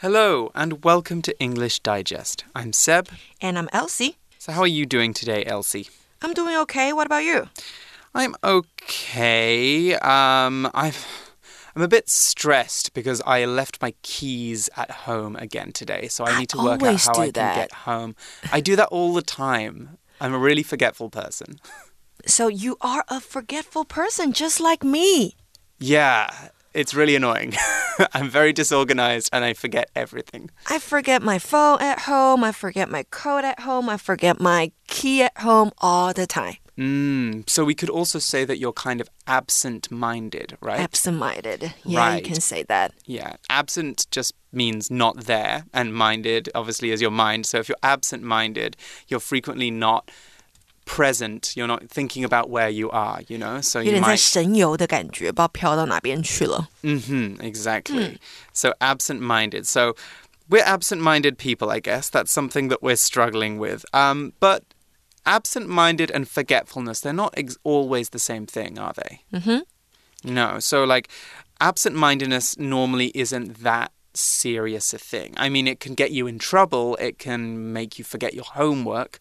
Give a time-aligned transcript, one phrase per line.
[0.00, 2.44] Hello, and welcome to English Digest.
[2.54, 3.08] I'm Seb.
[3.40, 4.18] And I'm Elsie.
[4.38, 5.88] So, how are you doing today, Elsie?
[6.20, 6.92] I'm doing okay.
[6.92, 7.48] What about you?
[8.14, 9.94] I'm okay.
[9.94, 11.06] Um, I've.
[11.74, 16.38] I'm a bit stressed because I left my keys at home again today, so I
[16.38, 18.14] need to work out how I can get home.
[18.52, 19.96] I do that all the time.
[20.20, 21.58] I'm a really forgetful person.
[22.26, 25.36] So you are a forgetful person just like me.
[25.78, 27.54] Yeah, it's really annoying.
[28.12, 30.50] I'm very disorganized and I forget everything.
[30.68, 34.70] I forget my phone at home, I forget my coat at home, I forget my
[34.86, 36.56] key at home all the time.
[36.78, 40.78] Mm, so we could also say that you're kind of absent-minded, right?
[40.78, 41.72] Absent-minded.
[41.84, 42.16] Yeah, Right.
[42.22, 42.92] you can say that.
[43.06, 47.46] Yeah, absent just means not there, and minded obviously is your mind.
[47.46, 48.76] So if you're absent minded,
[49.08, 50.10] you're frequently not
[50.86, 51.52] present.
[51.54, 53.20] You're not thinking about where you are.
[53.28, 54.18] You know, so you might.
[56.82, 58.08] 嗯哼，exactly.
[58.08, 58.16] Hmm.
[58.54, 59.66] So absent-minded.
[59.66, 59.94] So
[60.48, 62.08] we're absent-minded people, I guess.
[62.08, 63.84] That's something that we're struggling with.
[63.92, 64.62] Um, but
[65.26, 69.20] absent-minded and forgetfulness—they're not always the same thing, are they?
[69.32, 69.60] Mm -hmm.
[70.22, 70.60] No.
[70.60, 71.08] So like,
[71.58, 75.34] absent-mindedness normally isn't that serious a thing.
[75.36, 79.18] I mean, it can get you in trouble, it can make you forget your homework,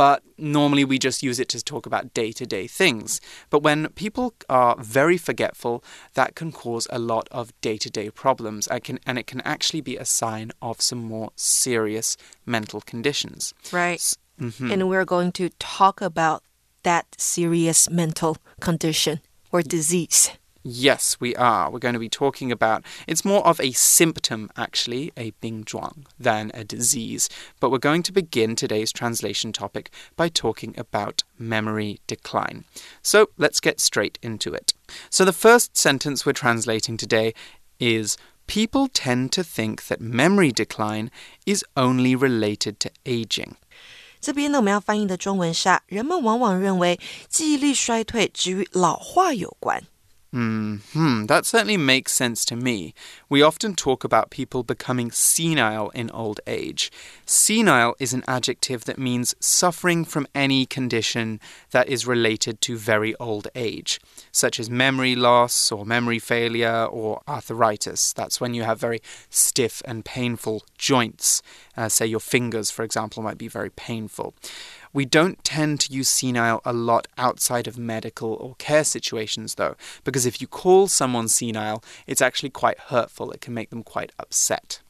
[0.00, 3.20] but normally we just use it to talk about day to day things.
[3.50, 5.84] But when people are very forgetful,
[6.14, 8.66] that can cause a lot of day to day problems.
[8.68, 13.52] I can, and it can actually be a sign of some more serious mental conditions.
[13.70, 14.00] Right.
[14.40, 14.72] Mhm.
[14.72, 16.44] And we're going to talk about
[16.82, 19.20] that serious mental condition
[19.52, 20.30] or disease.
[20.67, 21.69] Yes, we are.
[21.69, 26.49] We're going to be talking about it's more of a symptom, actually, a bingzhuang, than
[26.55, 27.29] a disease.
[27.59, 32.65] But we're going to begin today's translation topic by talking about memory decline.
[33.03, 34.73] So let's get straight into it.
[35.11, 37.35] So the first sentence we're translating today
[37.79, 41.09] is People tend to think that memory decline
[41.45, 43.55] is only related to aging.
[44.21, 49.83] 这边呢，我们要翻译的中文是啊，人们往往认为记忆力衰退只与老化有关。
[50.32, 52.94] Hmm, that certainly makes sense to me.
[53.28, 56.92] We often talk about people becoming senile in old age.
[57.26, 61.40] Senile is an adjective that means suffering from any condition
[61.72, 67.22] that is related to very old age, such as memory loss or memory failure or
[67.26, 68.12] arthritis.
[68.12, 71.42] That's when you have very stiff and painful joints.
[71.76, 74.34] Uh, say your fingers, for example, might be very painful.
[74.92, 79.76] We don't tend to use senile a lot outside of medical or care situations, though,
[80.04, 83.30] because if you call someone senile, it's actually quite hurtful.
[83.30, 84.80] It can make them quite upset.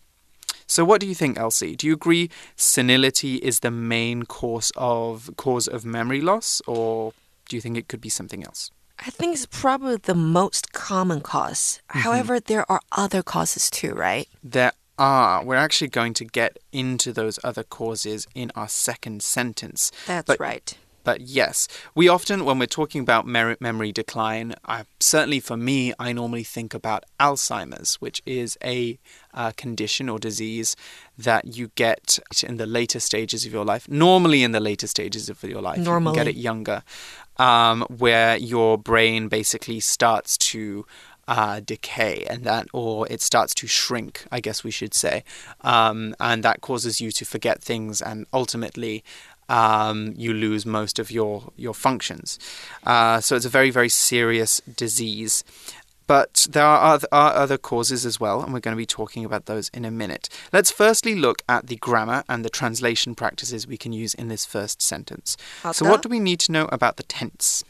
[0.66, 1.74] So, what do you think, Elsie?
[1.74, 7.12] Do you agree senility is the main cause of cause of memory loss, or
[7.48, 8.70] do you think it could be something else?
[9.00, 11.80] I think it's probably the most common cause.
[11.90, 12.00] Mm-hmm.
[12.00, 14.28] However, there are other causes too, right?
[14.44, 15.44] There are.
[15.44, 19.90] We're actually going to get into those other causes in our second sentence.
[20.06, 20.76] That's But- right.
[21.02, 26.12] But yes, we often, when we're talking about memory decline, I, certainly for me, I
[26.12, 28.98] normally think about Alzheimer's, which is a
[29.32, 30.76] uh, condition or disease
[31.16, 33.88] that you get in the later stages of your life.
[33.88, 36.82] Normally, in the later stages of your life, you get it younger,
[37.38, 40.84] um, where your brain basically starts to
[41.30, 45.22] uh, decay and that or it starts to shrink i guess we should say
[45.60, 49.04] um, and that causes you to forget things and ultimately
[49.48, 52.36] um, you lose most of your your functions
[52.84, 55.44] uh, so it's a very very serious disease
[56.08, 59.24] but there are other, are other causes as well, and we're going to be talking
[59.24, 60.28] about those in a minute.
[60.52, 64.44] Let's firstly look at the grammar and the translation practices we can use in this
[64.44, 65.36] first sentence.
[65.70, 67.62] So, what do we need to know about the tense?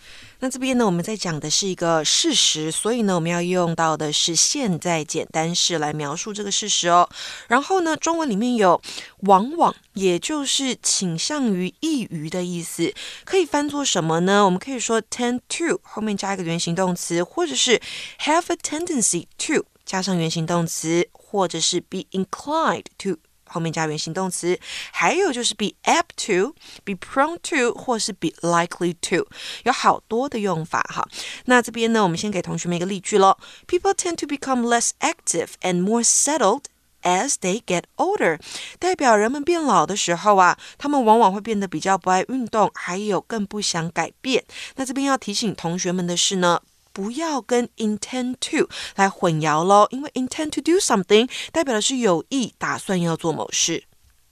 [0.42, 7.06] 那这边呢，我们在讲的是一个事实，所以呢，我们要用到的是现在简单式来描述这个事实哦。
[7.48, 8.80] 然后呢，中文里面有
[9.24, 12.92] 往往，也就是倾向于、易于的意思，
[13.24, 14.42] 可以翻作什么呢？
[14.44, 17.78] 我们可以说 tend to 后面加一个原形动词，或者是
[18.20, 23.18] have a tendency to 加上原形动词，或者是 be inclined to。
[23.50, 24.58] 后面加原形动词，
[24.92, 26.54] 还有就是 be apt to、
[26.84, 29.26] be prone to 或是 be likely to，
[29.64, 31.06] 有好多的用法哈。
[31.46, 33.38] 那这边呢，我们先给同学们一个例句咯。
[33.66, 36.64] People tend to become less active and more settled
[37.02, 38.38] as they get older，
[38.78, 44.44] 代表人们变老的时候啊，他们往往会变得比较不爱运动，还有更不想改变。
[44.76, 46.60] 那这边要提醒同学们的是呢。
[47.00, 53.84] 不要跟 intend to 来混淆喽，因为 intend to do something 代表的是有意打算要做某事。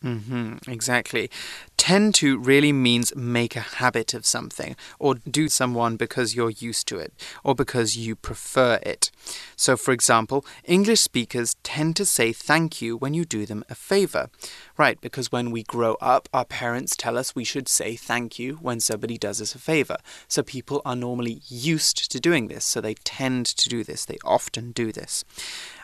[0.05, 1.29] Mm-hmm, exactly.
[1.77, 6.87] Tend to really means make a habit of something or do someone because you're used
[6.89, 7.13] to it
[7.43, 9.11] or because you prefer it.
[9.57, 13.75] So, for example, English speakers tend to say thank you when you do them a
[13.75, 14.31] favor.
[14.77, 18.55] Right, because when we grow up, our parents tell us we should say thank you
[18.57, 19.97] when somebody does us a favor.
[20.29, 24.19] So, people are normally used to doing this, so they tend to do this, they
[24.25, 25.25] often do this.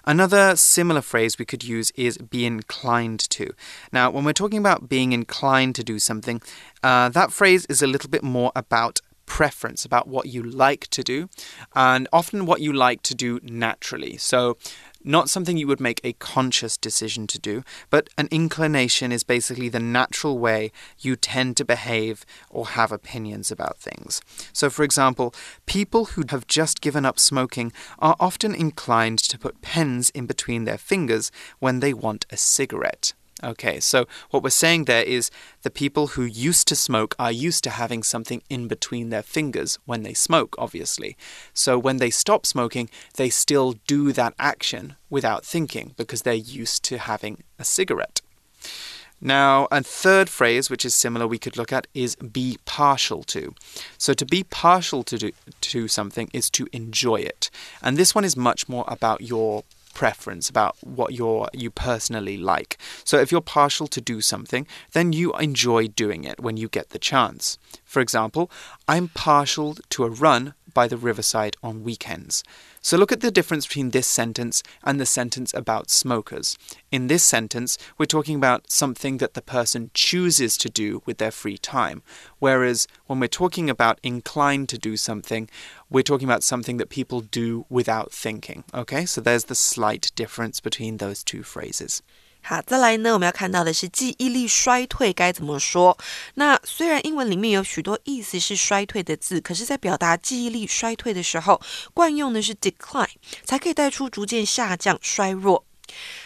[0.07, 3.55] Another similar phrase we could use is be inclined to.
[3.93, 6.43] Now, when we're talking about being inclined to do something,
[6.83, 11.03] uh, that phrase is a little bit more about preference, about what you like to
[11.03, 11.29] do,
[11.75, 14.17] and often what you like to do naturally.
[14.19, 14.59] So,
[15.05, 19.69] not something you would make a conscious decision to do, but an inclination is basically
[19.69, 24.21] the natural way you tend to behave or have opinions about things.
[24.53, 25.35] So, for example,
[25.67, 30.65] people who have just given up smoking are often inclined to put pens in between
[30.65, 33.13] their fingers when they want a cigarette.
[33.43, 35.31] Okay, so what we're saying there is
[35.63, 39.79] the people who used to smoke are used to having something in between their fingers
[39.87, 41.17] when they smoke, obviously.
[41.53, 46.85] So when they stop smoking, they still do that action without thinking because they're used
[46.85, 48.21] to having a cigarette.
[49.21, 53.55] Now, a third phrase, which is similar, we could look at is be partial to.
[53.97, 55.31] So, to be partial to, do,
[55.63, 57.51] to something is to enjoy it.
[57.81, 59.65] And this one is much more about your
[59.95, 62.77] preference about what you're you personally like.
[63.05, 66.91] So if you're partial to do something, then you enjoy doing it when you get
[66.91, 67.59] the chance.
[67.85, 68.51] For example,
[68.87, 72.45] I'm partial to a run by the riverside on weekends.
[72.81, 76.59] So look at the difference between this sentence and the sentence about smokers.
[76.91, 81.31] In this sentence, we're talking about something that the person chooses to do with their
[81.31, 82.03] free time.
[82.41, 85.49] Whereas when we're talking about inclined to do something,
[85.89, 88.65] we're talking about something that people do without thinking.
[88.75, 92.03] Okay, so there's the slight difference between those two phrases.
[92.47, 95.97] 好，再来呢，我们要看到的是记忆力衰退该怎么说。
[96.35, 101.59] 那虽然英文里面有许多意思是衰退的字，可是，在表达记忆力衰退的时候，
[101.95, 103.09] 惯用的是 decline，
[103.45, 105.65] 才可以带出逐渐下降、衰弱。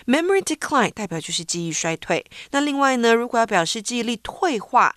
[0.07, 2.27] Memory decline 代表就是记忆衰退。
[2.51, 4.97] 那另外呢，如果要表示记忆力退化，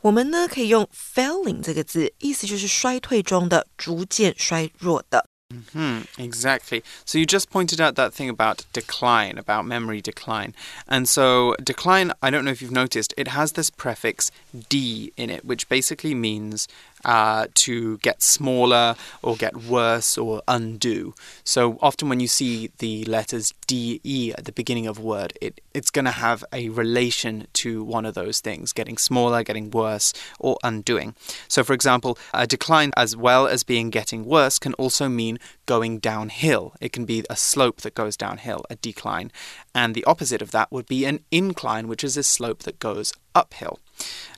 [0.00, 5.28] 我们呢可以用 failing 这个字，意思就是衰退中的、逐渐衰弱的。
[5.50, 6.84] Mm-hmm, exactly.
[7.06, 10.52] So you just pointed out that thing about decline, about memory decline.
[10.86, 14.30] And so decline, I don't know if you've noticed, it has this prefix
[14.68, 16.68] D in it, which basically means
[17.04, 21.14] uh, to get smaller or get worse or undo.
[21.44, 25.32] So often when you see the letters D, E at the beginning of a word,
[25.40, 29.70] it, it's going to have a relation to one of those things getting smaller, getting
[29.70, 31.14] worse, or undoing.
[31.48, 35.38] So, for example, a decline, as well as being getting worse, can also mean
[35.68, 36.74] going downhill.
[36.80, 39.30] It can be a slope that goes downhill, a decline.
[39.74, 43.12] And the opposite of that would be an incline, which is a slope that goes
[43.34, 43.78] uphill.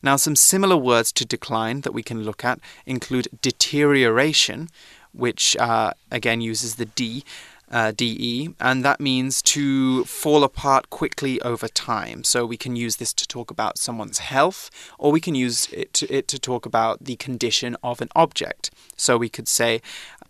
[0.02, 4.68] Now, some similar words to decline that we can look at include deterioration,
[5.12, 7.24] which uh, again uses the D.
[7.70, 12.24] Uh, DE, and that means to fall apart quickly over time.
[12.24, 15.92] So we can use this to talk about someone's health, or we can use it
[15.94, 18.72] to, it to talk about the condition of an object.
[18.96, 19.80] So we could say,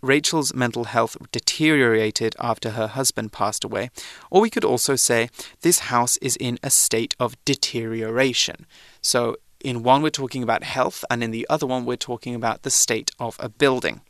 [0.01, 3.91] Rachel's mental health deteriorated after her husband passed away.
[4.29, 5.29] Or we could also say,
[5.61, 8.65] This house is in a state of deterioration.
[9.01, 12.63] So, in one, we're talking about health, and in the other one, we're talking about
[12.63, 14.01] the state of a building.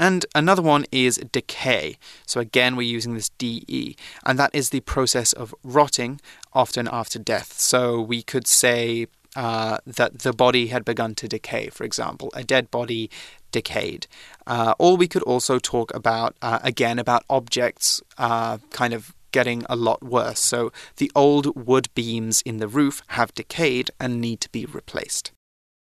[0.00, 1.98] And another one is decay.
[2.26, 6.22] So again, we're using this DE, and that is the process of rotting,
[6.54, 7.52] often after death.
[7.58, 12.30] So we could say uh, that the body had begun to decay, for example.
[12.34, 13.10] A dead body
[13.52, 14.06] decayed.
[14.46, 19.66] Uh, or we could also talk about, uh, again, about objects uh, kind of getting
[19.68, 20.40] a lot worse.
[20.40, 25.30] So the old wood beams in the roof have decayed and need to be replaced.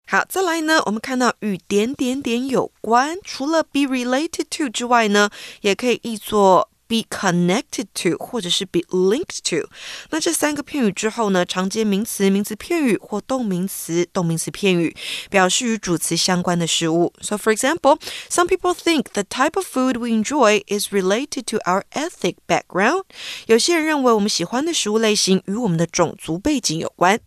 [0.08, 5.30] 好，再来呢，我们看到与点点点有关，除了 be related to 之外呢，
[5.62, 9.68] 也可以译作 be connected to 或者是 be linked to。
[10.10, 14.94] 那这三个片语之后呢，常接名词、名词片语或动名词、动名词片语，
[15.30, 17.12] 表示与主词相关的事物。
[17.20, 21.82] So for example, some people think the type of food we enjoy is related to our
[21.92, 23.04] ethnic background。
[23.46, 27.18] 有些人认为我们喜欢的食物类型与我们的种族背景有关。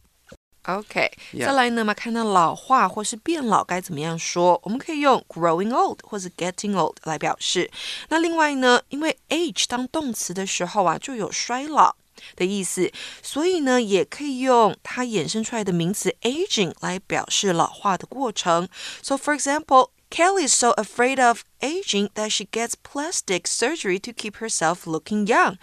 [0.64, 1.10] OK.
[1.40, 4.60] 再来呢，我们看到老化或是变老该怎么样说？
[4.62, 7.70] 我们可以用 growing old 或者 getting old 来表示。
[8.08, 11.96] 那另外呢，因为 age 当动词的时候啊，就有衰老
[12.36, 12.92] 的意思，
[13.22, 18.68] 所以呢，也可以用它衍生出来的名词 aging 来表示老化的过程。
[19.02, 19.88] So for example.
[20.11, 25.27] Kelly is so afraid of aging that she gets plastic surgery to keep herself looking
[25.27, 25.57] young.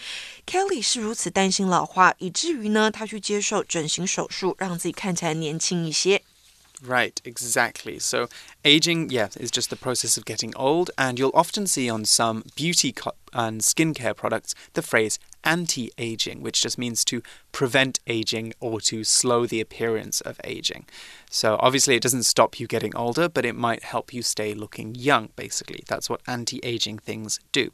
[0.46, 6.22] Kelly 是如此担心老化，以至于呢，她去接受整形手术，让自己看起来年轻一些。
[6.86, 7.98] Right, exactly.
[7.98, 8.28] So,
[8.62, 12.42] aging, yeah, is just the process of getting old, and you'll often see on some
[12.54, 12.92] beauty
[13.33, 17.21] and skincare products the phrase anti aging, which just means to
[17.51, 20.85] prevent aging or to slow the appearance of aging.
[21.29, 24.95] So, obviously, it doesn't stop you getting older, but it might help you stay looking
[24.95, 25.83] young, basically.
[25.87, 27.71] That's what anti aging things do.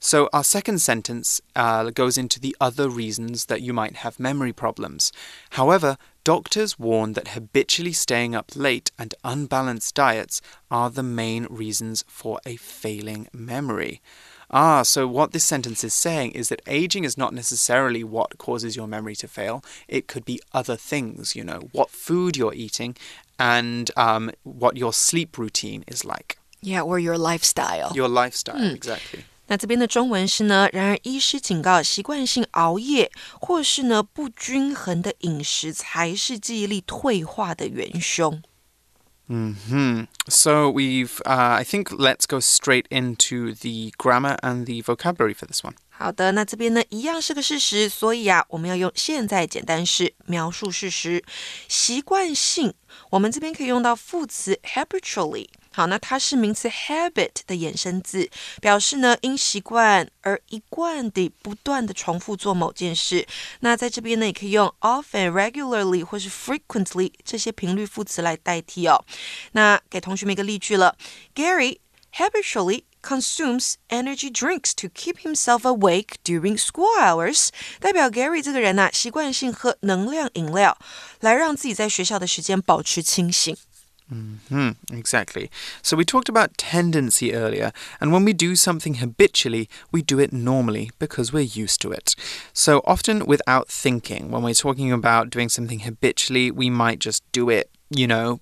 [0.00, 4.52] So, our second sentence uh, goes into the other reasons that you might have memory
[4.52, 5.12] problems.
[5.50, 10.40] However, doctors warn that habitually staying up late and unbalanced diets
[10.70, 14.00] are the main reasons for a failing memory.
[14.49, 18.75] Ah, so what this sentence is saying is that aging is not necessarily what causes
[18.75, 19.63] your memory to fail.
[19.87, 22.95] It could be other things, you know, what food you're eating
[23.39, 26.37] and um, what your sleep routine is like.
[26.61, 27.91] Yeah, or your lifestyle.
[27.95, 28.75] Your lifestyle, mm.
[28.75, 29.23] exactly.
[29.47, 38.41] 那这边的中文是呢，然而医师警告，习惯性熬夜或是呢不均衡的饮食才是记忆力退化的元凶。
[39.27, 40.03] Hmm.
[40.27, 45.47] So we've, uh, I think, let's go straight into the grammar and the vocabulary for
[45.47, 45.75] this one.
[45.89, 51.23] 好的，那这边呢一样是个事实，所以啊，我们要用现在简单式描述事实。
[51.67, 52.73] 习惯性，
[53.11, 55.47] 我们这边可以用到副词 habitually。
[55.78, 58.28] 好，那它是名词 habit 的衍生字，
[58.60, 63.24] 表示呢因习惯而一贯地不断的重复做某件事。
[63.60, 69.04] 那在这边呢，也可以用 often、regularly 或是 frequently 这些频率副词来代替哦。
[69.52, 70.96] 那给同学们一个例句了
[71.32, 71.78] ：Gary
[72.14, 77.50] habitually consumes energy drinks to keep himself awake during school hours。
[77.78, 80.76] 代表 Gary 这个人呐，习惯性喝能量饮料，
[81.20, 83.56] 来让自己在学校的时间保持清醒。
[84.10, 85.50] Mm -hmm, exactly.
[85.82, 90.32] So we talked about tendency earlier, and when we do something habitually, we do it
[90.32, 92.16] normally because we're used to it.
[92.52, 97.50] So often without thinking, when we're talking about doing something habitually, we might just do
[97.50, 98.40] it, you know,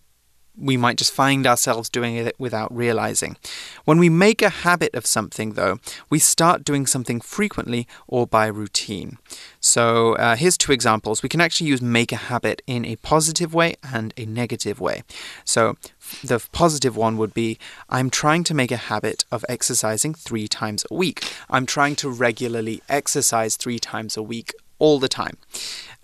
[0.58, 3.36] we might just find ourselves doing it without realizing.
[3.84, 5.78] When we make a habit of something, though,
[6.10, 9.18] we start doing something frequently or by routine.
[9.60, 11.22] So uh, here's two examples.
[11.22, 15.02] We can actually use make a habit in a positive way and a negative way.
[15.44, 15.76] So
[16.22, 17.58] the positive one would be
[17.88, 21.32] I'm trying to make a habit of exercising three times a week.
[21.50, 25.37] I'm trying to regularly exercise three times a week all the time.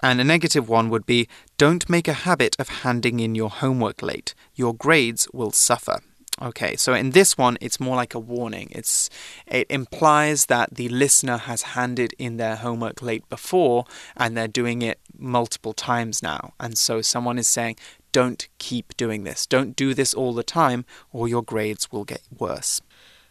[0.02, 4.02] And a negative one would be don't make a habit of handing in your homework
[4.02, 4.34] late.
[4.54, 6.00] Your grades will suffer.
[6.40, 8.68] Okay, so in this one, it's more like a warning.
[8.72, 9.10] It's
[9.46, 13.84] it implies that the listener has handed in their homework late before,
[14.16, 16.54] and they're doing it multiple times now.
[16.58, 17.76] And so someone is saying,
[18.12, 19.46] "Don't keep doing this.
[19.46, 22.80] Don't do this all the time, or your grades will get worse."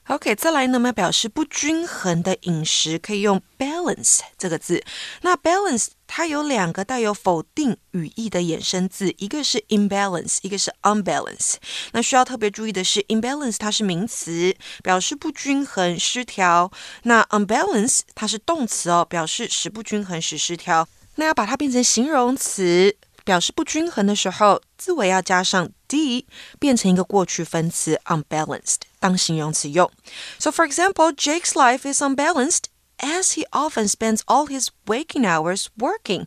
[0.08, 4.84] OK，再来呢，我们表示不均衡的饮食，可以用 balance 这个字。
[5.22, 11.54] 那 balance 它有两个带有否定语义的衍生字，一个是 imbalance，一个是 unbalance。
[11.94, 14.54] 那需要特别注意的是，imbalance 它是名词，
[14.84, 16.70] 表示不均衡、失调；
[17.04, 20.90] 那 unbalance 它是动词哦，表示使不均衡、使失调。
[21.16, 22.98] 那要把它变成形容词。
[23.24, 26.26] 表示不均衡的时候，字尾要加上 d，
[26.60, 29.91] 变成一个过去分词 unbalanced 当形容词用。
[30.39, 32.65] So for example, Jake's life is unbalanced
[32.99, 36.27] as he often spends all his waking hours working.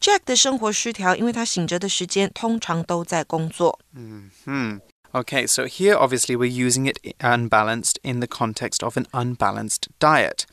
[0.00, 3.78] Jack 的生活失调，因为他醒着的时间通常都在工作。
[3.94, 4.80] 嗯哼。
[5.12, 10.44] Okay, so here obviously we're using it unbalanced in the context of an unbalanced diet.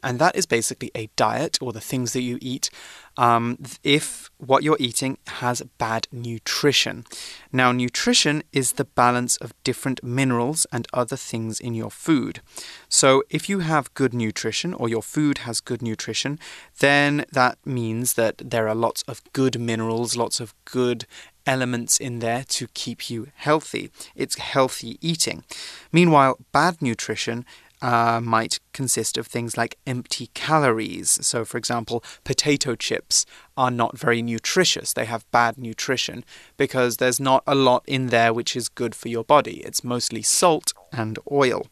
[0.00, 2.70] And that is basically a diet or the things that you eat
[3.17, 7.05] um, if what you're eating has bad nutrition.
[7.51, 12.41] Now, nutrition is the balance of different minerals and other things in your food.
[12.89, 16.39] So, if you have good nutrition or your food has good nutrition,
[16.79, 21.05] then that means that there are lots of good minerals, lots of good
[21.45, 23.89] elements in there to keep you healthy.
[24.15, 25.43] It's healthy eating.
[25.91, 27.45] Meanwhile, bad nutrition
[27.81, 31.19] uh, might consist of things like empty calories.
[31.25, 33.25] So, for example, potato chips
[33.57, 34.93] are not very nutritious.
[34.93, 36.23] They have bad nutrition
[36.57, 39.57] because there's not a lot in there which is good for your body.
[39.65, 41.67] It's mostly salt and oil.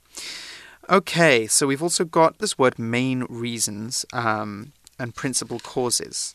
[0.89, 6.34] Okay, so we've also got this word main reasons um, and principal causes.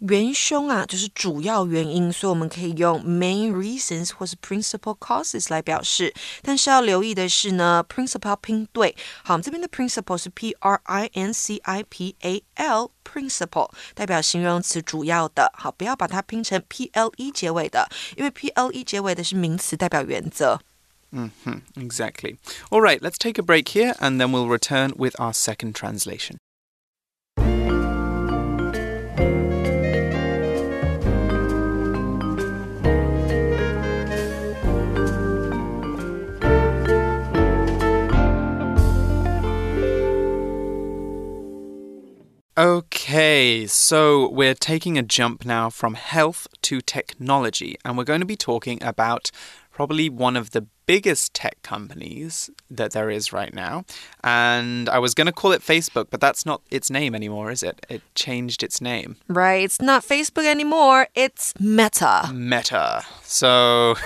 [0.00, 6.14] 元凶啊，就是主要原因，所以我们可以用 main reasons 或是 principal causes 来表示。
[6.40, 8.96] 但是要留意的是呢，principal 拼对。
[9.22, 15.52] 好，这边的 principal 是 p r i n c i p a l，principal 代表形容词主要的。
[15.54, 17.86] 好，不要把它拼成 p l e 结尾的，
[18.16, 20.60] 因为 p l e 结尾的是名词，代表原则。
[21.12, 21.30] hmm
[21.74, 22.36] exactly.
[22.70, 26.36] All right, let's take a break here and then we'll return with our second translation.
[42.57, 48.25] Okay, so we're taking a jump now from health to technology, and we're going to
[48.25, 49.29] be talking about
[49.71, 53.83] probably one of the biggest tech companies that there is right now.
[54.23, 57.61] And I was going to call it Facebook, but that's not its name anymore, is
[57.61, 57.85] it?
[57.89, 59.17] It changed its name.
[59.27, 62.31] Right, it's not Facebook anymore, it's Meta.
[62.33, 63.03] Meta.
[63.23, 63.95] So.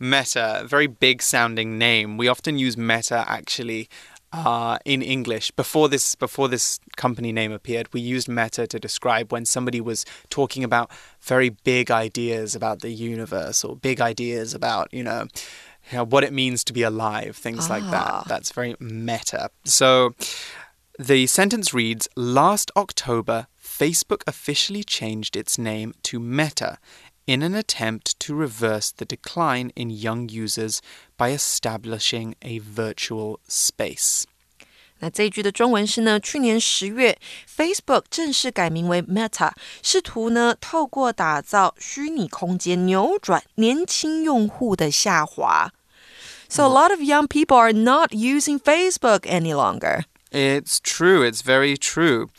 [0.00, 2.18] Meta, very big sounding name.
[2.18, 3.88] We often use Meta actually
[4.32, 7.92] uh, in English before this before this company name appeared.
[7.92, 12.90] We used meta to describe when somebody was talking about very big ideas about the
[12.90, 15.26] universe or big ideas about you know.
[15.90, 18.06] You know what it means to be alive, things like that.
[18.06, 18.24] Ah.
[18.26, 19.48] That's very meta.
[19.64, 20.14] So
[20.98, 26.76] the sentence reads Last October, Facebook officially changed its name to Meta
[27.27, 30.79] in an attempt to reverse the decline in young users
[31.17, 34.23] by establishing a virtual space.
[34.99, 37.19] 那这一句的中文是呢，去年十月，
[37.53, 45.71] Facebook 正式改名为 Meta，试图呢透过打造虚拟空间扭转年轻用户的下滑。
[46.47, 50.03] So a lot of young people are not using Facebook any longer.
[50.31, 52.29] It's true, it's very true.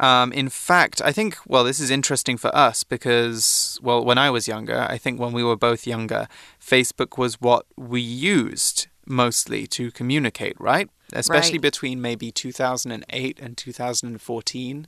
[0.00, 4.30] Um, in fact, I think, well, this is interesting for us because, well, when I
[4.30, 6.26] was younger, I think when we were both younger,
[6.60, 10.88] Facebook was what we used mostly to communicate, right?
[11.12, 11.62] Especially Right.
[11.70, 14.86] between maybe 2008 and 2014.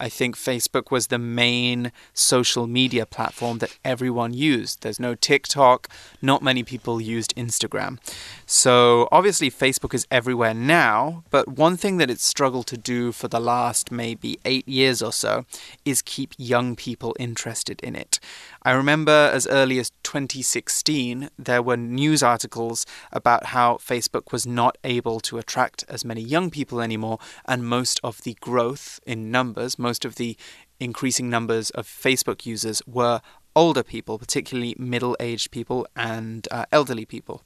[0.00, 4.82] I think Facebook was the main social media platform that everyone used.
[4.82, 5.88] There's no TikTok,
[6.22, 7.98] not many people used Instagram.
[8.46, 13.28] So obviously, Facebook is everywhere now, but one thing that it's struggled to do for
[13.28, 15.44] the last maybe eight years or so
[15.84, 18.18] is keep young people interested in it.
[18.62, 24.76] I remember as early as 2016, there were news articles about how Facebook was not
[24.84, 29.78] able to attract as many young people anymore, and most of the growth in numbers,
[29.78, 30.36] most of the
[30.78, 33.22] increasing numbers of Facebook users were
[33.56, 37.42] older people, particularly middle aged people and uh, elderly people.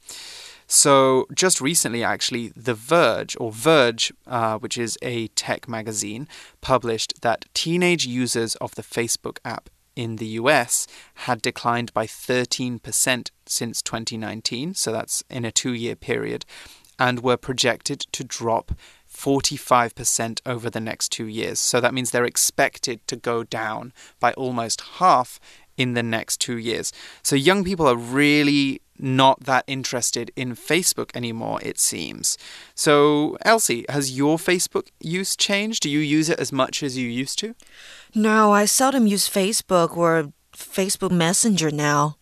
[0.67, 6.27] So, just recently, actually, The Verge, or Verge, uh, which is a tech magazine,
[6.61, 13.31] published that teenage users of the Facebook app in the US had declined by 13%
[13.47, 14.75] since 2019.
[14.75, 16.45] So, that's in a two year period,
[16.99, 18.73] and were projected to drop
[19.13, 21.59] 45% over the next two years.
[21.59, 25.39] So, that means they're expected to go down by almost half
[25.77, 26.93] in the next two years.
[27.23, 32.39] So, young people are really not that interested in Facebook anymore, it seems.
[32.75, 35.83] So, Elsie, has your Facebook use changed?
[35.83, 37.55] Do you use it as much as you used to?
[38.15, 42.17] No, I seldom use Facebook or Facebook Messenger now.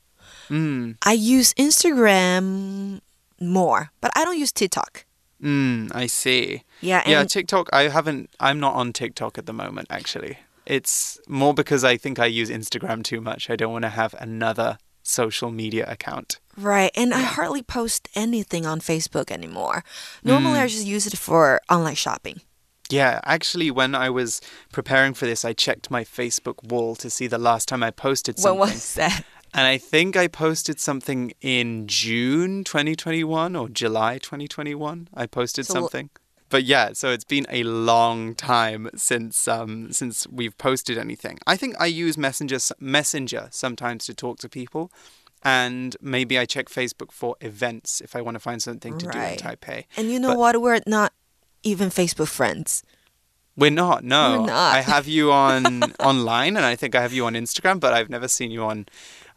[0.48, 3.00] Mm, I use Instagram
[3.40, 5.04] more, but I don't use TikTok.
[5.42, 6.62] mm, I see.
[6.80, 10.38] Yeah, yeah, TikTok, I haven't, I'm not on TikTok at the moment, actually.
[10.66, 13.50] It's more because I think I use Instagram too much.
[13.50, 16.38] I don't want to have another social media account.
[16.56, 19.84] Right, and I hardly post anything on Facebook anymore.
[20.22, 20.70] Normally, I mm.
[20.70, 22.40] just use it for online shopping.
[22.90, 27.26] Yeah, actually, when I was preparing for this, I checked my Facebook wall to see
[27.26, 28.58] the last time I posted something.
[28.60, 29.24] When was that?
[29.54, 35.08] And I think I posted something in June 2021 or July 2021.
[35.14, 36.10] I posted So- something.
[36.52, 41.38] But yeah, so it's been a long time since um, since we've posted anything.
[41.46, 44.92] I think I use Messenger Messenger sometimes to talk to people,
[45.42, 49.38] and maybe I check Facebook for events if I want to find something to Right.
[49.38, 49.84] do in Taipei.
[49.96, 50.60] And you know But- what?
[50.62, 51.12] We're not
[51.62, 52.82] even Facebook friends.
[53.56, 54.04] We're not.
[54.04, 54.74] No, We're not.
[54.76, 58.10] I have you on online, and I think I have you on Instagram, but I've
[58.10, 58.86] never seen you on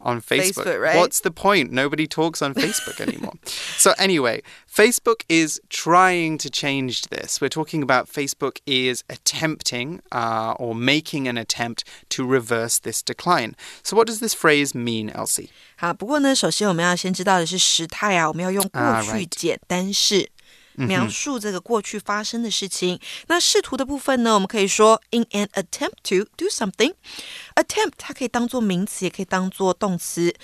[0.04, 0.64] on Facebook.
[0.64, 0.96] Facebook, right?
[0.96, 1.72] What's the point?
[1.72, 3.34] Nobody talks on Facebook anymore.
[3.76, 7.40] so anyway, Facebook is trying to change this.
[7.40, 13.54] We're talking about Facebook is attempting uh, or making an attempt to reverse this decline.
[13.82, 15.50] So what does this phrase mean, Elsie?
[15.76, 19.28] 好，不过呢，首先我们要先知道的是时态啊，我们要用过 Ah, 去 right.
[19.28, 20.30] 简单式。
[20.75, 22.99] 描述这个过去发生的事情。
[23.27, 26.93] 那试图的部分呢，我们可以说 in an attempt to do something。
[27.55, 30.35] attempt 它可以当做名词，也可以当做动词。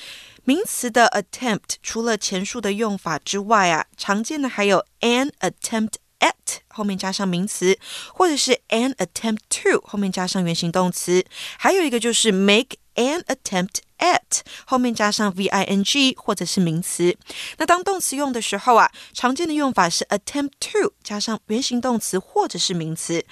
[0.44, 7.78] 名词的 attempt 除了前述的用法之外啊，常见的还有 an attempt at 后面加上名词，
[8.14, 11.24] 或者是 an attempt to 后面加上原形动词。
[11.58, 17.17] 还有一个就是 make an attempt at 后面加上 v i n g 或者是名词。
[17.59, 23.25] 那当动词用的时候啊，常见的用法是 attempt to 加上原形动词或者是名词。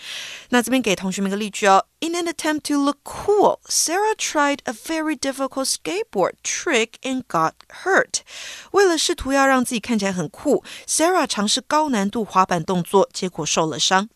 [0.51, 1.87] 那这边给同学们一个例句哦。
[2.01, 7.53] In an attempt to look cool, Sarah tried a very difficult skateboard trick and got
[7.85, 8.21] hurt.
[8.73, 14.11] 为了试图要让自己看起来很酷，Sarah 尝试高难度滑板动作，结果受了伤。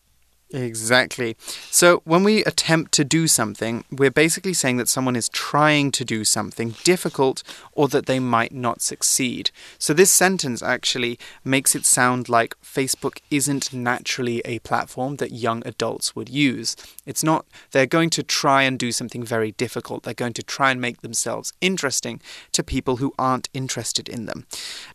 [0.54, 1.36] Exactly.
[1.72, 6.04] So when we attempt to do something, we're basically saying that someone is trying to
[6.04, 9.50] do something difficult or that they might not succeed.
[9.80, 15.66] So this sentence actually makes it sound like Facebook isn't naturally a platform that young
[15.66, 16.76] adults would use.
[17.04, 20.04] It's not, they're going to try and do something very difficult.
[20.04, 22.20] They're going to try and make themselves interesting
[22.52, 24.46] to people who aren't interested in them.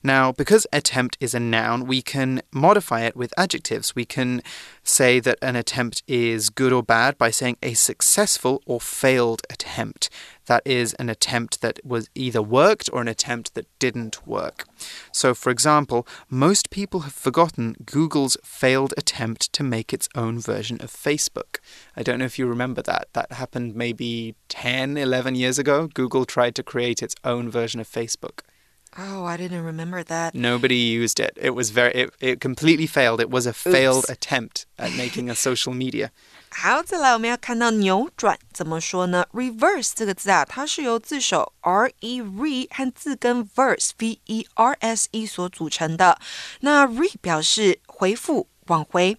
[0.04, 3.94] Now, because attempt is a noun, we can modify it with adjectives.
[3.94, 4.42] We can
[4.84, 10.08] say that an attempt is good or bad by saying a successful or failed attempt.
[10.46, 14.66] That is an attempt that was either worked or an attempt that didn't work.
[15.12, 20.80] So, for example, most people have forgotten Google's failed attempt to make its own version
[20.82, 21.58] of Facebook.
[21.98, 23.08] I don't know if you remember that.
[23.14, 25.88] That happened maybe 10, 11 years ago.
[25.88, 28.42] Google tried to create its own version of Facebook.
[28.97, 30.35] Oh, I didn't remember that.
[30.35, 31.37] Nobody used it.
[31.37, 33.21] It was very it, it completely failed.
[33.21, 34.11] It was a failed Oops.
[34.11, 36.11] attempt at making a social media.
[36.51, 39.27] 好，再来我们要看到扭转怎么说呢？
[39.33, 46.17] reverse 这个字啊，它是由字首 r e re 和字根 verse v e r s e 所组成的。
[46.61, 49.19] 那 re 表示回复、往回。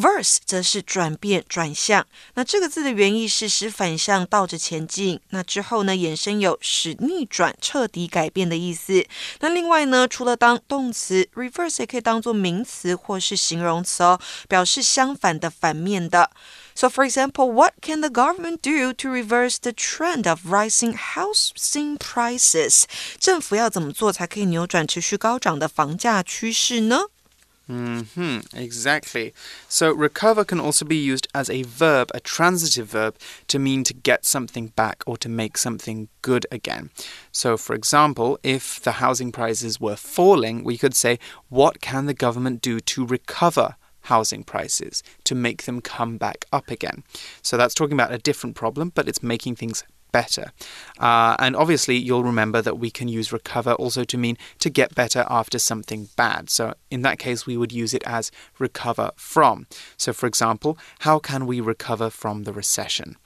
[0.00, 2.06] Verse 则是转变、转向。
[2.34, 5.18] 那这个字的原意是使反向倒着前进。
[5.30, 9.04] 那之后呢，衍生有使逆转、彻底改变的意思。
[9.40, 16.30] 那另外呢，除了当动词，reverse 也可以当做名词或是形容词哦，表示相反的、反面的。
[16.74, 22.84] So, for example, what can the government do to reverse the trend of rising housing prices？
[23.18, 27.06] 政府要怎么做才可以扭转持续高涨的房价趋势呢
[27.68, 29.34] ？Hmm, exactly.
[29.68, 33.16] So recover can also be used as a verb, a transitive verb,
[33.48, 36.88] to mean to get something back or to make something good again.
[37.30, 41.18] So, for example, if the housing prices were falling, we could say,
[41.50, 43.76] What can the government do to recover?
[44.02, 47.04] housing prices to make them come back up again.
[47.42, 50.52] So that's talking about a different problem, but it's making things better.
[50.98, 54.94] Uh, and obviously, you'll remember that we can use recover also to mean to get
[54.94, 56.50] better after something bad.
[56.50, 59.66] So, in that case, we would use it as recover from.
[59.96, 63.16] So, for example, how can we recover from the recession?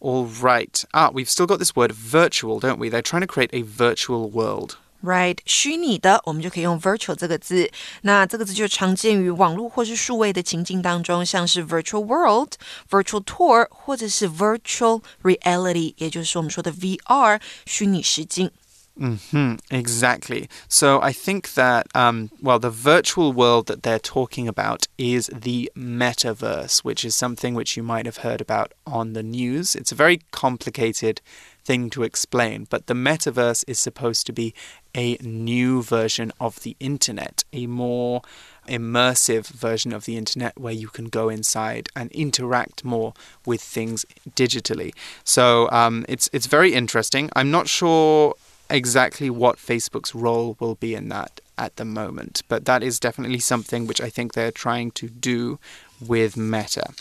[0.00, 0.82] All right.
[0.94, 2.88] Ah, we've still got this word virtual, don't we?
[2.88, 4.78] They're trying to create a virtual world.
[5.03, 7.69] Right，虚拟的，我们就可以用 virtual 这个字。
[8.01, 18.49] 那这个字就常见于网络或是数位的情境当中，像是 virtual world、virtual tour 或者是 virtual reality，也就是我们说的 VR 虚拟实境。
[18.97, 20.47] Mm-hmm, exactly.
[20.69, 25.69] So I think that, um, well, the virtual world that they're talking about is the
[25.75, 29.75] metaverse, which is something which you might have heard about on the news.
[29.75, 31.19] It's a very complicated
[31.65, 34.53] thing to explain, but the metaverse is supposed to be
[34.94, 38.22] a new version of the internet, a more
[38.68, 43.12] immersive version of the internet where you can go inside and interact more
[43.44, 44.92] with things digitally.
[45.24, 47.30] So um, it's it's very interesting.
[47.34, 48.34] I'm not sure
[48.68, 53.40] exactly what Facebook's role will be in that at the moment, but that is definitely
[53.40, 55.58] something which I think they're trying to do
[56.00, 56.92] with Meta.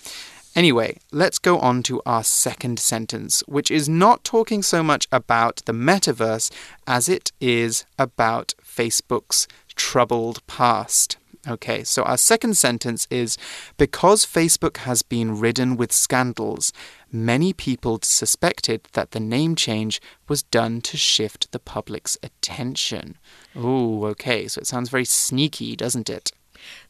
[0.59, 5.61] Anyway, let's go on to our second sentence, which is not talking so much about
[5.63, 6.51] the metaverse
[6.85, 11.15] as it is about Facebook's troubled past.
[11.47, 13.37] Okay, so our second sentence is
[13.77, 16.73] Because Facebook has been ridden with scandals,
[17.09, 23.15] many people suspected that the name change was done to shift the public's attention.
[23.55, 26.33] Oh, okay, so it sounds very sneaky, doesn't it?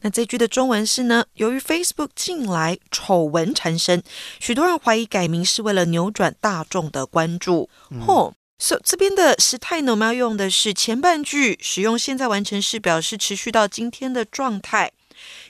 [0.02, 1.24] 那这句的中文是呢？
[1.34, 4.02] 由于 Facebook 近来丑闻缠身，
[4.38, 7.68] 许多人怀疑改名是为了扭转大众的关注。
[7.90, 8.34] 嚯、嗯！
[8.58, 14.92] 所、so, 这边的时态呢，我们要用的是前半句，使用现在完成式表示持续到今天的状态。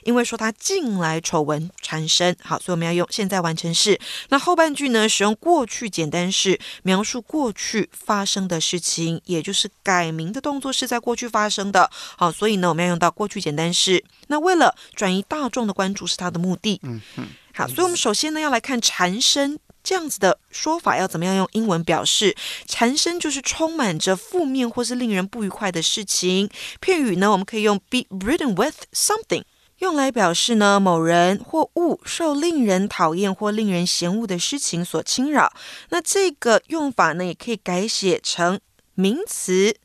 [0.03, 3.99] 因为说他近来丑闻缠身，好，所以我们要用现在完成式。
[4.29, 11.89] 那后半句呢，使用过去简单式描述过去发生的事情，也就是改名的动作是在过去发生的。
[11.91, 14.03] 好，所以呢，我们要用到过去简单式。
[14.27, 16.79] 那为了转移大众的关注是它的目的。
[16.83, 17.27] 嗯嗯。
[17.53, 22.33] 好，所以我们首先呢要来看缠身这样子的说法要怎么样用英文表示？
[22.65, 26.49] 缠身就是充满着负面或是令人不愉快的事情。
[26.79, 29.43] 片语呢，我们可以用 be ridden with something。
[29.81, 35.51] 用来表示呢某人或物受令人讨厌或令人嫌恶的事情所侵扰。
[35.89, 38.59] 那这个用法呢，也可以改写成
[38.93, 39.75] 名词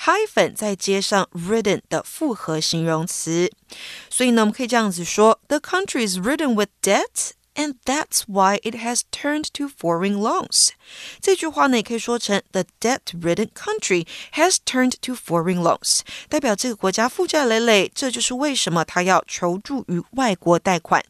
[0.00, 3.50] hyphen 再接上 ridden 的复合形容词。
[4.08, 7.32] 所以呢，我们可以这样子说：The country is ridden with debt。
[7.57, 10.71] And that's why it has turned to foreign loans。
[11.21, 21.05] 这句话呢，也可以说成 The debt-ridden country has turned to foreign loans，代表这个国家负债累累，这就是为什么它要求助于外国贷款。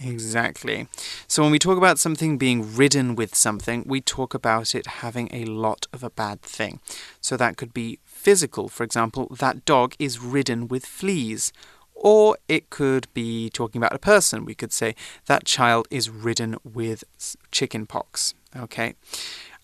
[0.00, 0.88] Exactly.
[1.28, 5.28] So when we talk about something being ridden with something, we talk about it having
[5.32, 6.78] a lot of a bad thing.
[7.20, 8.68] So that could be physical.
[8.68, 11.52] For example, that dog is ridden with fleas.
[12.01, 14.45] or it could be talking about a person.
[14.45, 17.03] We could say that child is ridden with
[17.51, 18.33] chicken pox.
[18.55, 18.95] Okay.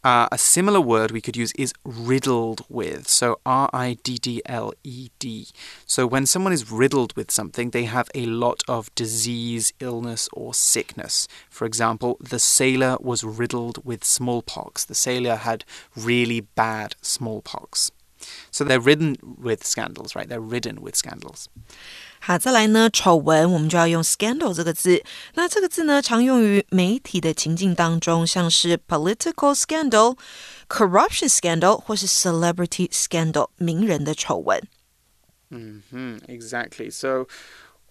[0.03, 3.07] Uh, a similar word we could use is riddled with.
[3.07, 5.47] So R I D D L E D.
[5.87, 10.53] So when someone is riddled with something, they have a lot of disease, illness, or
[10.53, 11.27] sickness.
[11.49, 14.85] For example, the sailor was riddled with smallpox.
[14.85, 17.89] The sailor had really bad smallpox.
[18.50, 20.28] So they're ridden with scandals, right?
[20.28, 21.46] They're ridden with scandals.
[22.20, 25.02] 好，再来呢，丑闻我们就要用 scandal 这个字。
[25.34, 34.60] 那这个字呢，常用于媒体的情境当中，像是 political scandal、corruption scandal 或是 celebrity scandal 名人的丑闻。
[35.48, 36.90] Mm hmm, exactly.
[36.90, 37.26] So,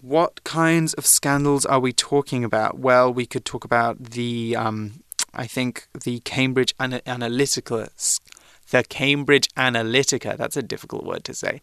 [0.00, 2.78] what kinds of scandals are we talking about?
[2.78, 7.88] Well, we could talk about the, um, I think, the Cambridge Analytica,
[8.75, 10.35] the Cambridge Analytica.
[10.35, 11.61] That's a difficult word to say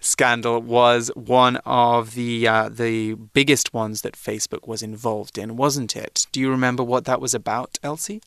[0.00, 5.96] scandal was one of the uh, the biggest ones that Facebook was involved in, wasn't
[5.96, 6.26] it?
[6.32, 8.20] Do you remember what that was about, Elsie?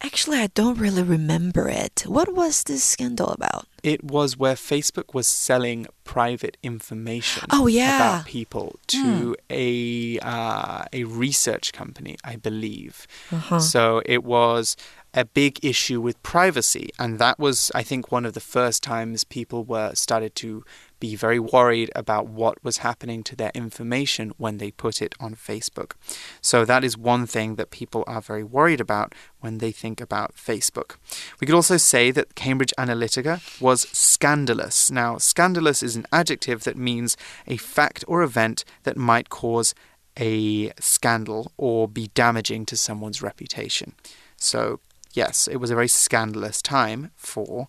[0.00, 2.04] Actually, I don't really remember it.
[2.06, 3.66] What was this scandal about?
[3.82, 7.96] It was where Facebook was selling private information oh, yeah.
[7.96, 9.34] about people to mm.
[9.50, 13.08] a uh, a research company, I believe.
[13.32, 13.60] Uh -huh.
[13.60, 14.76] So it was
[15.14, 19.24] a big issue with privacy, and that was, I think, one of the first times
[19.24, 20.64] people were started to
[21.00, 25.34] be very worried about what was happening to their information when they put it on
[25.34, 25.92] Facebook.
[26.40, 30.34] So that is one thing that people are very worried about when they think about
[30.34, 30.96] Facebook.
[31.40, 34.90] We could also say that Cambridge Analytica was scandalous.
[34.90, 37.16] Now, scandalous is an adjective that means
[37.46, 39.74] a fact or event that might cause
[40.18, 43.94] a scandal or be damaging to someone's reputation.
[44.36, 44.80] So,
[45.18, 47.66] yes, it was a very scandalous time for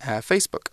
[0.00, 0.68] uh, Facebook.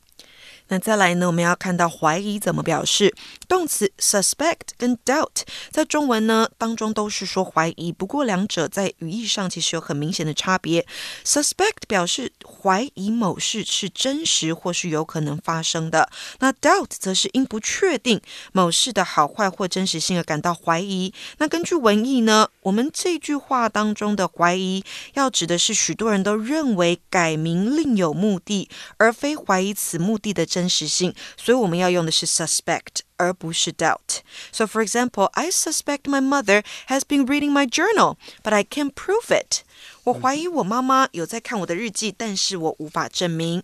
[0.69, 1.27] 那再来呢？
[1.27, 3.13] 我们要看到怀疑怎么表示。
[3.47, 10.85] 动词 suspect 跟 doubt 在中文呢当中都是说怀疑，不过两者在语义上其实有很明显的差别。
[11.25, 16.07] suspect 表示怀疑某事是真实或是有可能发生的，
[16.39, 21.11] 那 doubt 则是因不确定某事的好坏或真实性而感到怀疑。
[21.39, 24.83] 那根据文意呢，我们这句话当中的怀疑
[25.15, 30.58] 要指的是许多人都认为改名另有目的，而非怀疑此目的的真。
[30.58, 38.64] 真实性，所以我们要用的是 suspect，而不是 doubt。So for example, I suspect my mother has been reading my journal, but I
[38.64, 39.60] can't prove it.
[40.04, 43.62] 我怀疑我妈妈有在看我的日记，但是我无法证明。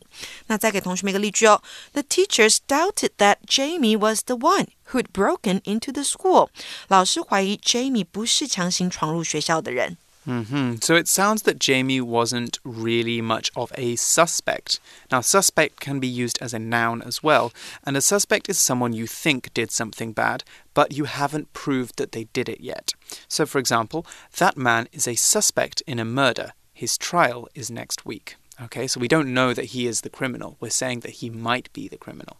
[0.48, 1.62] 那再给同学们一个例句哦。
[1.92, 6.48] The teachers doubted that Jamie was the one who'd broken into the school.
[6.88, 9.96] 老师怀疑 Jamie 不是强行闯入学校的人。
[10.27, 10.83] Mm -hmm.
[10.83, 14.79] So it sounds that Jamie wasn't really much of a suspect.
[15.11, 17.51] Now, suspect can be used as a noun as well,
[17.83, 22.11] and a suspect is someone you think did something bad, but you haven't proved that
[22.11, 22.93] they did it yet.
[23.27, 24.05] So, for example,
[24.37, 26.53] that man is a suspect in a murder.
[26.73, 28.35] His trial is next week.
[28.61, 30.55] Okay, so we don't know that he is the criminal.
[30.59, 32.37] We're saying that he might be the criminal.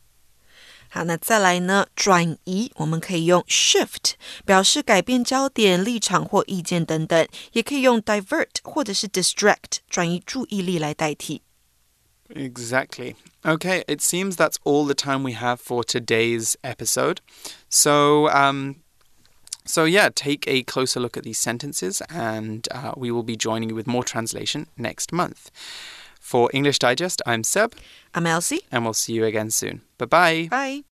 [0.95, 1.87] 好，那再来呢？
[1.95, 4.15] 转移我们可以用 shift
[4.45, 11.43] 表示改变焦点、立场或意见等等，也可以用 divert 或者是 distract 转移注意力来代替。
[12.35, 13.15] Exactly.
[13.43, 17.19] Okay, it seems that's all the time we have for today's episode.
[17.69, 18.77] So, um,
[19.65, 23.71] so yeah, take a closer look at these sentences, and uh, we will be joining
[23.71, 25.51] you with more translation next month.
[26.26, 27.76] For English Digest, I'm Seb.
[28.16, 28.62] I'm Elsie.
[28.72, 29.84] And we'll see you again soon.
[30.00, 30.48] Bye-bye.
[30.50, 30.95] Bye.